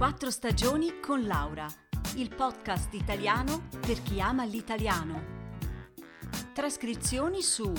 Quattro 0.00 0.30
stagioni 0.30 0.98
con 0.98 1.26
Laura, 1.26 1.66
il 2.16 2.34
podcast 2.34 2.94
italiano 2.94 3.68
per 3.78 4.02
chi 4.02 4.18
ama 4.18 4.46
l'italiano. 4.46 5.22
Trascrizioni 6.54 7.42
su 7.42 7.70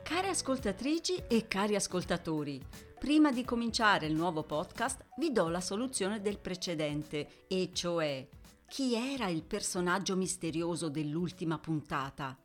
Care 0.03 0.29
ascoltatrici 0.29 1.23
e 1.29 1.47
cari 1.47 1.77
ascoltatori, 1.77 2.61
prima 2.99 3.31
di 3.31 3.45
cominciare 3.45 4.07
il 4.07 4.17
nuovo 4.17 4.43
podcast 4.43 5.05
vi 5.17 5.31
do 5.31 5.49
la 5.49 5.61
soluzione 5.61 6.21
del 6.21 6.41
precedente, 6.41 7.45
e 7.47 7.71
cioè 7.73 8.27
chi 8.67 8.97
era 8.97 9.29
il 9.29 9.45
personaggio 9.45 10.17
misterioso 10.17 10.89
dell'ultima 10.89 11.61
puntata? 11.61 12.37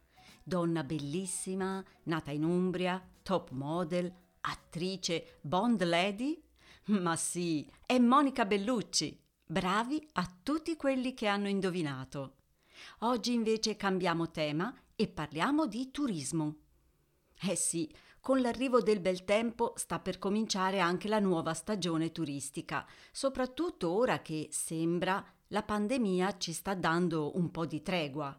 Donna 0.43 0.83
bellissima, 0.83 1.83
nata 2.03 2.31
in 2.31 2.43
Umbria, 2.43 3.01
top 3.23 3.51
model, 3.51 4.13
attrice, 4.41 5.39
Bond 5.41 5.83
lady? 5.83 6.41
Ma 6.85 7.15
sì, 7.15 7.69
è 7.85 7.99
Monica 7.99 8.45
Bellucci. 8.45 9.19
Bravi 9.45 10.07
a 10.13 10.37
tutti 10.43 10.75
quelli 10.75 11.13
che 11.13 11.27
hanno 11.27 11.47
indovinato. 11.47 12.35
Oggi 12.99 13.33
invece 13.33 13.75
cambiamo 13.75 14.31
tema 14.31 14.73
e 14.95 15.07
parliamo 15.07 15.65
di 15.65 15.91
turismo. 15.91 16.55
Eh 17.41 17.55
sì, 17.55 17.91
con 18.19 18.41
l'arrivo 18.41 18.81
del 18.81 18.99
bel 18.99 19.23
tempo 19.23 19.73
sta 19.75 19.99
per 19.99 20.19
cominciare 20.19 20.79
anche 20.79 21.07
la 21.07 21.19
nuova 21.19 21.53
stagione 21.53 22.11
turistica, 22.11 22.85
soprattutto 23.11 23.91
ora 23.91 24.21
che 24.21 24.49
sembra 24.51 25.23
la 25.47 25.63
pandemia 25.63 26.37
ci 26.37 26.53
sta 26.53 26.75
dando 26.75 27.35
un 27.37 27.49
po' 27.49 27.65
di 27.65 27.81
tregua. 27.81 28.37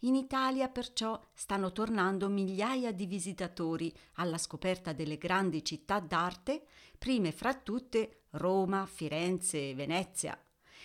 In 0.00 0.14
Italia 0.14 0.68
perciò 0.68 1.18
stanno 1.32 1.72
tornando 1.72 2.28
migliaia 2.28 2.92
di 2.92 3.06
visitatori 3.06 3.92
alla 4.14 4.36
scoperta 4.36 4.92
delle 4.92 5.16
grandi 5.16 5.64
città 5.64 6.00
d'arte, 6.00 6.66
prime 6.98 7.32
fra 7.32 7.54
tutte 7.54 8.24
Roma, 8.30 8.84
Firenze 8.84 9.70
e 9.70 9.74
Venezia. 9.74 10.38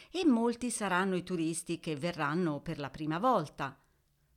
E 0.10 0.26
molti 0.26 0.70
saranno 0.70 1.16
i 1.16 1.24
turisti 1.24 1.80
che 1.80 1.96
verranno 1.96 2.62
per 2.62 2.80
la 2.80 2.90
prima 2.90 3.20
volta. 3.20 3.78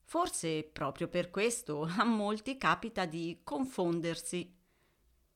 Forse 0.02 0.64
proprio 0.64 1.08
per 1.08 1.30
questo 1.30 1.88
a 1.96 2.04
molti 2.04 2.58
capita 2.58 3.04
di 3.06 3.40
confondersi. 3.44 4.52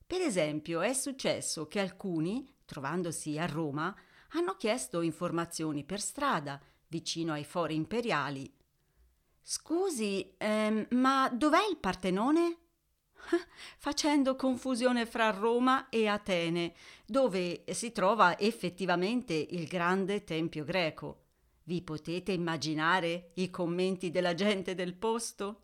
Per 0.05 0.21
esempio 0.21 0.81
è 0.81 0.93
successo 0.93 1.67
che 1.67 1.79
alcuni, 1.79 2.55
trovandosi 2.65 3.37
a 3.37 3.45
Roma, 3.45 3.95
hanno 4.31 4.55
chiesto 4.55 5.01
informazioni 5.01 5.83
per 5.83 6.01
strada, 6.01 6.61
vicino 6.87 7.33
ai 7.33 7.43
fori 7.43 7.75
imperiali. 7.75 8.51
Scusi, 9.41 10.35
ehm, 10.37 10.87
ma 10.91 11.29
dov'è 11.29 11.67
il 11.69 11.77
Partenone? 11.77 12.57
Facendo 13.77 14.35
confusione 14.35 15.05
fra 15.05 15.29
Roma 15.31 15.89
e 15.89 16.07
Atene, 16.07 16.73
dove 17.05 17.63
si 17.71 17.91
trova 17.91 18.37
effettivamente 18.37 19.33
il 19.33 19.67
grande 19.67 20.23
tempio 20.23 20.63
greco. 20.63 21.23
Vi 21.63 21.81
potete 21.81 22.31
immaginare 22.31 23.31
i 23.35 23.49
commenti 23.49 24.09
della 24.09 24.33
gente 24.33 24.73
del 24.75 24.95
posto? 24.95 25.63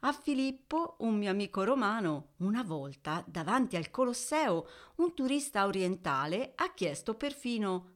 A 0.00 0.12
Filippo, 0.12 0.96
un 1.00 1.16
mio 1.16 1.30
amico 1.30 1.62
romano, 1.62 2.32
una 2.38 2.62
volta 2.62 3.24
davanti 3.26 3.76
al 3.76 3.90
Colosseo, 3.90 4.66
un 4.96 5.14
turista 5.14 5.64
orientale 5.64 6.52
ha 6.56 6.74
chiesto 6.74 7.14
perfino 7.14 7.92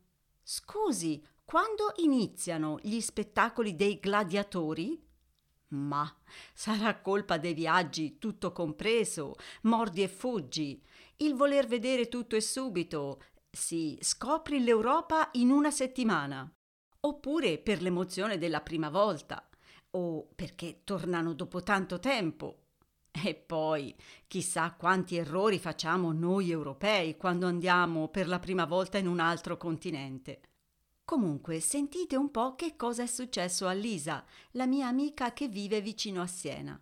Scusi, 0.48 1.20
quando 1.46 1.92
iniziano 1.98 2.78
gli 2.82 3.00
spettacoli 3.00 3.76
dei 3.76 4.00
gladiatori? 4.00 5.00
Ma 5.68 6.12
sarà 6.52 7.00
colpa 7.00 7.38
dei 7.38 7.54
viaggi, 7.54 8.18
tutto 8.18 8.50
compreso, 8.50 9.36
mordi 9.62 10.02
e 10.02 10.08
fuggi, 10.08 10.82
il 11.18 11.34
voler 11.34 11.68
vedere 11.68 12.08
tutto 12.08 12.34
e 12.34 12.40
subito. 12.40 13.22
Sì, 13.48 13.96
scopri 14.02 14.62
l'Europa 14.62 15.30
in 15.34 15.50
una 15.50 15.70
settimana 15.70 16.52
oppure 17.06 17.58
per 17.58 17.80
l'emozione 17.80 18.38
della 18.38 18.60
prima 18.60 18.90
volta, 18.90 19.48
o 19.90 20.28
perché 20.34 20.80
tornano 20.82 21.32
dopo 21.32 21.62
tanto 21.62 22.00
tempo. 22.00 22.62
E 23.12 23.34
poi, 23.34 23.94
chissà 24.26 24.74
quanti 24.76 25.16
errori 25.16 25.58
facciamo 25.58 26.12
noi 26.12 26.50
europei 26.50 27.16
quando 27.16 27.46
andiamo 27.46 28.08
per 28.08 28.26
la 28.26 28.40
prima 28.40 28.66
volta 28.66 28.98
in 28.98 29.06
un 29.06 29.20
altro 29.20 29.56
continente. 29.56 30.40
Comunque, 31.06 31.60
sentite 31.60 32.16
un 32.16 32.32
po' 32.32 32.56
che 32.56 32.74
cosa 32.74 33.04
è 33.04 33.06
successo 33.06 33.68
a 33.68 33.72
Lisa, 33.72 34.24
la 34.50 34.66
mia 34.66 34.88
amica 34.88 35.32
che 35.32 35.46
vive 35.46 35.80
vicino 35.80 36.20
a 36.20 36.26
Siena. 36.26 36.78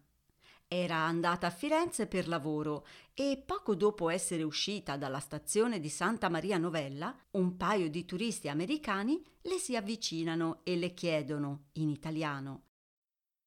Era 0.67 0.97
andata 0.97 1.49
a 1.49 1.51
Firenze 1.51 2.07
per 2.07 2.27
lavoro 2.27 2.87
e 3.13 3.41
poco 3.45 3.75
dopo 3.75 4.09
essere 4.09 4.43
uscita 4.43 4.97
dalla 4.97 5.21
stazione 5.21 5.79
di 5.79 5.91
Santa 5.91 6.31
Maria 6.31 6.57
Novella, 6.57 7.15
un 7.33 7.59
paio 7.59 7.91
di 7.91 8.07
turisti 8.07 8.49
americani 8.49 9.23
le 9.43 9.59
si 9.59 9.77
avvicinano 9.77 10.61
e 10.65 10.77
le 10.77 10.95
chiedono, 10.95 11.67
in 11.75 11.91
italiano, 11.91 12.63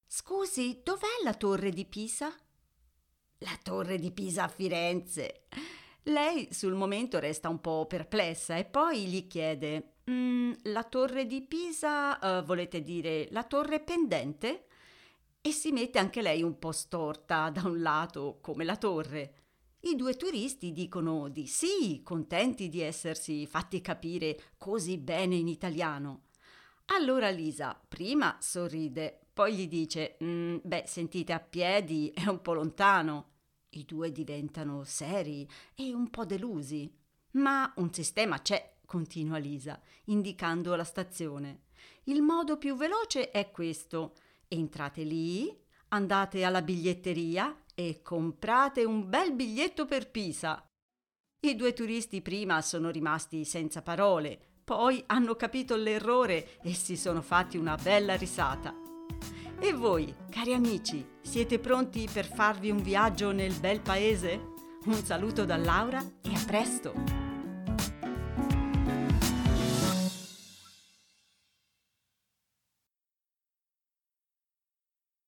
Scusi, 0.06 0.82
dov'è 0.84 1.24
la 1.24 1.34
torre 1.34 1.72
di 1.72 1.86
Pisa? 1.86 2.32
La 3.40 3.60
torre 3.64 3.98
di 3.98 4.12
Pisa 4.12 4.44
a 4.44 4.48
Firenze. 4.48 5.48
Lei 6.04 6.54
sul 6.54 6.76
momento 6.76 7.18
resta 7.18 7.50
un 7.50 7.60
po' 7.60 7.88
perplessa 7.88 8.56
e 8.56 8.64
poi 8.64 9.08
gli 9.08 9.28
chiede, 9.28 9.97
mm, 10.10 10.52
la 10.64 10.84
torre 10.84 11.26
di 11.26 11.42
Pisa, 11.42 12.18
uh, 12.40 12.44
volete 12.44 12.82
dire 12.82 13.28
la 13.32 13.44
torre 13.44 13.80
pendente? 13.80 14.68
e 15.48 15.52
si 15.54 15.72
mette 15.72 15.98
anche 15.98 16.22
lei 16.22 16.44
un 16.44 16.60
po' 16.60 16.74
storta 16.74 17.50
da 17.50 17.62
un 17.64 17.82
lato 17.82 18.40
come 18.42 18.66
la 18.66 18.76
torre. 18.76 19.34
I 19.82 19.96
due 19.96 20.18
turisti 20.18 20.74
dicono 20.74 21.30
di 21.30 21.48
sì, 21.48 22.02
contenti 22.04 22.68
di 22.68 22.82
essersi 22.82 23.48
fatti 23.48 23.80
capire 23.80 24.38
così 24.58 24.98
bene 24.98 25.36
in 25.36 25.48
italiano. 25.48 26.24
Allora 26.88 27.30
Lisa 27.30 27.80
prima 27.88 28.38
sorride, 28.42 29.28
poi 29.32 29.56
gli 29.56 29.68
dice: 29.70 30.18
mm, 30.22 30.58
Beh, 30.64 30.84
sentite 30.86 31.32
a 31.32 31.40
piedi, 31.40 32.12
è 32.14 32.28
un 32.28 32.42
po' 32.42 32.54
lontano. 32.54 33.36
I 33.70 33.86
due 33.86 34.12
diventano 34.12 34.84
seri 34.84 35.48
e 35.76 35.94
un 35.94 36.10
po' 36.10 36.26
delusi. 36.26 36.94
Ma 37.32 37.72
un 37.78 37.94
sistema 37.94 38.42
c'è, 38.42 38.77
continua 38.88 39.38
Lisa, 39.38 39.80
indicando 40.06 40.74
la 40.76 40.86
stazione. 40.86 41.66
Il 42.06 42.22
modo 42.24 42.58
più 42.58 42.76
veloce 42.76 43.30
è 43.30 43.52
questo. 43.52 44.16
Entrate 44.48 45.04
lì, 45.04 45.56
andate 45.90 46.44
alla 46.44 46.62
biglietteria 46.62 47.56
e 47.76 48.02
comprate 48.02 48.86
un 48.86 49.08
bel 49.08 49.34
biglietto 49.34 49.86
per 49.86 50.10
Pisa. 50.10 50.66
I 51.42 51.56
due 51.56 51.74
turisti 51.74 52.22
prima 52.22 52.62
sono 52.62 52.90
rimasti 52.90 53.46
senza 53.46 53.82
parole, 53.84 54.40
poi 54.64 55.04
hanno 55.08 55.36
capito 55.36 55.76
l'errore 55.76 56.60
e 56.62 56.74
si 56.74 56.98
sono 56.98 57.22
fatti 57.22 57.58
una 57.58 57.76
bella 57.76 58.16
risata. 58.16 58.74
E 59.60 59.74
voi, 59.74 60.14
cari 60.30 60.54
amici, 60.54 61.06
siete 61.22 61.60
pronti 61.60 62.08
per 62.12 62.26
farvi 62.26 62.70
un 62.70 62.82
viaggio 62.82 63.32
nel 63.32 63.54
bel 63.60 63.82
paese? 63.82 64.54
Un 64.86 65.04
saluto 65.04 65.46
da 65.46 65.58
Laura 65.58 66.02
e 66.22 66.34
a 66.34 66.44
presto! 66.46 67.17